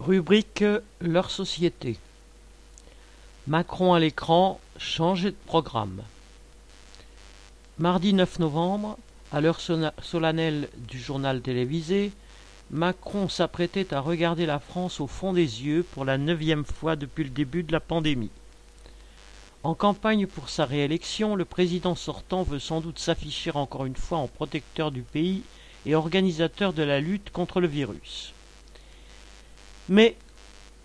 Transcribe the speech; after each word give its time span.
Rubrique 0.00 0.64
Leur 1.00 1.28
société. 1.28 1.98
Macron 3.48 3.94
à 3.94 3.98
l'écran, 3.98 4.60
changer 4.78 5.32
de 5.32 5.36
programme. 5.44 6.04
Mardi 7.80 8.12
9 8.12 8.38
novembre, 8.38 8.96
à 9.32 9.40
l'heure 9.40 9.58
solennelle 9.60 10.68
du 10.76 11.00
journal 11.00 11.40
télévisé, 11.40 12.12
Macron 12.70 13.28
s'apprêtait 13.28 13.92
à 13.92 13.98
regarder 13.98 14.46
la 14.46 14.60
France 14.60 15.00
au 15.00 15.08
fond 15.08 15.32
des 15.32 15.64
yeux 15.64 15.82
pour 15.82 16.04
la 16.04 16.16
neuvième 16.16 16.64
fois 16.64 16.94
depuis 16.94 17.24
le 17.24 17.30
début 17.30 17.64
de 17.64 17.72
la 17.72 17.80
pandémie. 17.80 18.30
En 19.64 19.74
campagne 19.74 20.28
pour 20.28 20.48
sa 20.48 20.64
réélection, 20.64 21.34
le 21.34 21.44
président 21.44 21.96
sortant 21.96 22.44
veut 22.44 22.60
sans 22.60 22.80
doute 22.80 23.00
s'afficher 23.00 23.50
encore 23.50 23.84
une 23.84 23.96
fois 23.96 24.18
en 24.18 24.28
protecteur 24.28 24.92
du 24.92 25.02
pays 25.02 25.42
et 25.86 25.96
organisateur 25.96 26.72
de 26.72 26.84
la 26.84 27.00
lutte 27.00 27.30
contre 27.30 27.60
le 27.60 27.66
virus. 27.66 28.32
Mais 29.88 30.16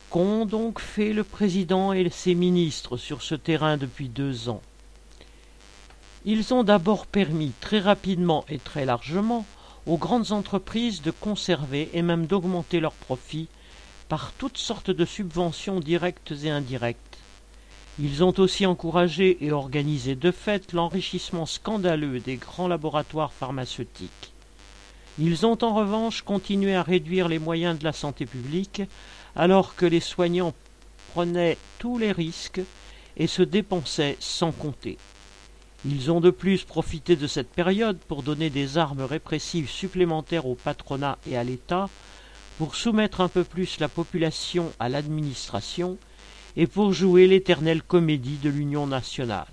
qu'ont 0.10 0.46
donc 0.46 0.80
fait 0.80 1.12
le 1.12 1.24
président 1.24 1.92
et 1.92 2.10
ses 2.10 2.36
ministres 2.36 2.98
sur 2.98 3.22
ce 3.22 3.36
terrain 3.36 3.78
depuis 3.78 4.10
deux 4.10 4.50
ans? 4.50 4.62
Ils 6.26 6.54
ont 6.54 6.64
d'abord 6.64 7.06
permis 7.06 7.52
très 7.60 7.80
rapidement 7.80 8.46
et 8.48 8.60
très 8.60 8.86
largement 8.86 9.46
aux 9.86 9.98
grandes 9.98 10.32
entreprises 10.32 11.02
de 11.02 11.12
conserver 11.12 11.90
et 11.94 12.02
même 12.02 12.28
d'augmenter 12.28 12.80
leurs 12.80 12.94
profits 12.94 13.50
par 14.08 14.32
toutes 14.34 14.58
sortes 14.58 14.92
de 14.92 15.06
subventions 15.06 15.82
directes 15.82 16.34
et 16.44 16.50
indirectes. 16.50 17.18
Ils 18.00 18.24
ont 18.24 18.34
aussi 18.38 18.66
encouragé 18.66 19.38
et 19.46 19.52
organisé 19.52 20.16
de 20.16 20.32
fait 20.32 20.72
l'enrichissement 20.72 21.46
scandaleux 21.46 22.20
des 22.20 22.38
grands 22.38 22.68
laboratoires 22.68 23.34
pharmaceutiques. 23.34 24.33
Ils 25.20 25.46
ont 25.46 25.64
en 25.64 25.76
revanche 25.76 26.24
continué 26.24 26.76
à 26.76 26.82
réduire 26.82 27.28
les 27.28 27.40
moyens 27.40 27.78
de 27.78 27.84
la 27.84 27.94
santé 27.94 28.26
publique 28.26 28.82
alors 29.36 29.76
que 29.76 29.86
les 29.86 30.00
soignants 30.00 30.54
prenaient 31.14 31.58
tous 31.78 32.00
les 32.00 32.12
risques 32.12 32.62
et 33.18 33.28
se 33.28 33.44
dépensaient 33.44 34.18
sans 34.20 34.52
compter. 34.52 34.98
Ils 35.86 36.12
ont 36.12 36.22
de 36.22 36.32
plus 36.32 36.64
profité 36.64 37.16
de 37.16 37.28
cette 37.28 37.50
période 37.50 37.98
pour 38.08 38.24
donner 38.24 38.50
des 38.50 38.78
armes 38.78 39.02
répressives 39.04 39.70
supplémentaires 39.70 40.48
au 40.48 40.56
patronat 40.56 41.20
et 41.30 41.38
à 41.38 41.44
l'État, 41.44 41.90
pour 42.58 42.76
soumettre 42.76 43.22
un 43.22 43.28
peu 43.28 43.44
plus 43.44 43.80
la 43.80 43.90
population 43.90 44.72
à 44.80 44.88
l'administration 44.90 45.98
et 46.56 46.68
pour 46.68 46.94
jouer 46.94 47.28
l'éternelle 47.28 47.84
comédie 47.84 48.38
de 48.38 48.50
l'Union 48.50 48.88
nationale. 48.88 49.48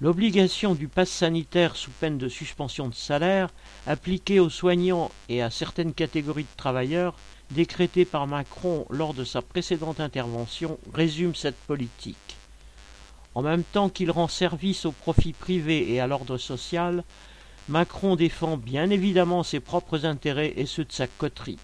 L'obligation 0.00 0.74
du 0.74 0.88
pass 0.88 1.08
sanitaire 1.08 1.76
sous 1.76 1.92
peine 1.92 2.18
de 2.18 2.28
suspension 2.28 2.88
de 2.88 2.94
salaire, 2.94 3.50
appliquée 3.86 4.40
aux 4.40 4.50
soignants 4.50 5.12
et 5.28 5.40
à 5.40 5.50
certaines 5.50 5.94
catégories 5.94 6.44
de 6.44 6.56
travailleurs, 6.56 7.14
décrétée 7.52 8.04
par 8.04 8.26
Macron 8.26 8.86
lors 8.90 9.14
de 9.14 9.22
sa 9.22 9.40
précédente 9.40 10.00
intervention, 10.00 10.78
résume 10.92 11.36
cette 11.36 11.54
politique. 11.54 12.36
En 13.36 13.42
même 13.42 13.62
temps 13.62 13.88
qu'il 13.88 14.10
rend 14.10 14.26
service 14.26 14.84
au 14.84 14.90
profit 14.90 15.32
privé 15.32 15.92
et 15.92 16.00
à 16.00 16.08
l'ordre 16.08 16.38
social, 16.38 17.04
Macron 17.68 18.16
défend 18.16 18.56
bien 18.56 18.90
évidemment 18.90 19.44
ses 19.44 19.60
propres 19.60 20.06
intérêts 20.06 20.54
et 20.56 20.66
ceux 20.66 20.84
de 20.84 20.92
sa 20.92 21.06
coterie. 21.06 21.58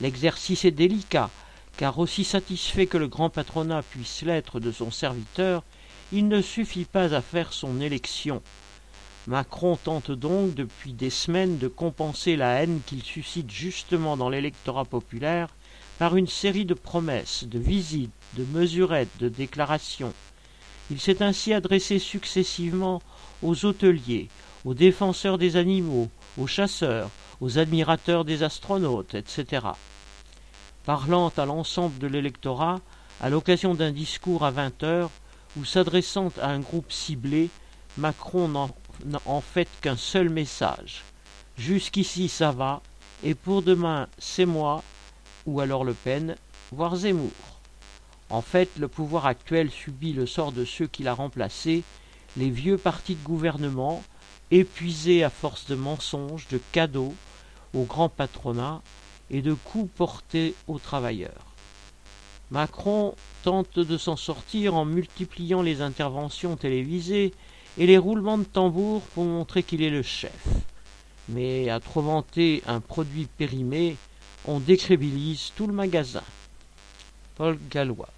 L'exercice 0.00 0.64
est 0.64 0.72
délicat, 0.72 1.30
car 1.76 2.00
aussi 2.00 2.24
satisfait 2.24 2.86
que 2.86 2.98
le 2.98 3.08
grand 3.08 3.30
patronat 3.30 3.82
puisse 3.82 4.22
l'être 4.22 4.58
de 4.58 4.72
son 4.72 4.90
serviteur, 4.90 5.62
il 6.16 6.28
ne 6.28 6.40
suffit 6.40 6.84
pas 6.84 7.12
à 7.12 7.20
faire 7.20 7.52
son 7.52 7.80
élection. 7.80 8.40
Macron 9.26 9.76
tente 9.76 10.12
donc 10.12 10.54
depuis 10.54 10.92
des 10.92 11.10
semaines 11.10 11.58
de 11.58 11.66
compenser 11.66 12.36
la 12.36 12.62
haine 12.62 12.80
qu'il 12.86 13.02
suscite 13.02 13.50
justement 13.50 14.16
dans 14.16 14.28
l'électorat 14.28 14.84
populaire 14.84 15.48
par 15.98 16.14
une 16.14 16.28
série 16.28 16.66
de 16.66 16.74
promesses, 16.74 17.42
de 17.48 17.58
visites, 17.58 18.12
de 18.34 18.44
mesurettes, 18.44 19.18
de 19.18 19.28
déclarations. 19.28 20.12
Il 20.88 21.00
s'est 21.00 21.20
ainsi 21.20 21.52
adressé 21.52 21.98
successivement 21.98 23.02
aux 23.42 23.64
hôteliers, 23.64 24.28
aux 24.64 24.74
défenseurs 24.74 25.36
des 25.36 25.56
animaux, 25.56 26.08
aux 26.38 26.46
chasseurs, 26.46 27.10
aux 27.40 27.58
admirateurs 27.58 28.24
des 28.24 28.44
astronautes, 28.44 29.16
etc. 29.16 29.66
Parlant 30.84 31.32
à 31.36 31.44
l'ensemble 31.44 31.98
de 31.98 32.06
l'électorat, 32.06 32.78
à 33.20 33.30
l'occasion 33.30 33.74
d'un 33.74 33.90
discours 33.90 34.44
à 34.44 34.52
vingt 34.52 34.80
heures, 34.84 35.10
ou 35.56 35.64
s'adressant 35.64 36.32
à 36.40 36.48
un 36.48 36.60
groupe 36.60 36.92
ciblé, 36.92 37.50
Macron 37.96 38.48
n'en 38.48 38.70
en 39.24 39.40
fait 39.40 39.68
qu'un 39.80 39.96
seul 39.96 40.28
message. 40.28 41.02
Jusqu'ici 41.56 42.28
ça 42.28 42.50
va, 42.50 42.82
et 43.22 43.34
pour 43.34 43.62
demain 43.62 44.08
c'est 44.18 44.46
moi, 44.46 44.82
ou 45.46 45.60
alors 45.60 45.84
Le 45.84 45.94
Pen, 45.94 46.36
voire 46.72 46.96
Zemmour. 46.96 47.30
En 48.30 48.42
fait, 48.42 48.70
le 48.78 48.88
pouvoir 48.88 49.26
actuel 49.26 49.70
subit 49.70 50.12
le 50.12 50.26
sort 50.26 50.50
de 50.50 50.64
ceux 50.64 50.86
qu'il 50.86 51.08
a 51.08 51.14
remplacés, 51.14 51.84
les 52.36 52.50
vieux 52.50 52.78
partis 52.78 53.14
de 53.14 53.22
gouvernement, 53.22 54.02
épuisés 54.50 55.22
à 55.22 55.30
force 55.30 55.66
de 55.66 55.74
mensonges, 55.74 56.48
de 56.48 56.60
cadeaux 56.72 57.14
au 57.74 57.84
grand 57.84 58.08
patronat 58.08 58.82
et 59.30 59.42
de 59.42 59.54
coups 59.54 59.90
portés 59.94 60.54
aux 60.66 60.78
travailleurs. 60.78 61.53
Macron 62.50 63.14
tente 63.42 63.78
de 63.78 63.96
s'en 63.96 64.16
sortir 64.16 64.74
en 64.74 64.84
multipliant 64.84 65.62
les 65.62 65.80
interventions 65.80 66.56
télévisées 66.56 67.32
et 67.78 67.86
les 67.86 67.98
roulements 67.98 68.38
de 68.38 68.44
tambour 68.44 69.02
pour 69.14 69.24
montrer 69.24 69.62
qu'il 69.62 69.82
est 69.82 69.90
le 69.90 70.02
chef. 70.02 70.46
Mais 71.28 71.70
à 71.70 71.80
trop 71.80 72.02
vanter 72.02 72.62
un 72.66 72.80
produit 72.80 73.26
périmé, 73.38 73.96
on 74.44 74.60
décrédibilise 74.60 75.52
tout 75.56 75.66
le 75.66 75.72
magasin. 75.72 76.22
Paul 77.36 77.58
Gallois 77.70 78.10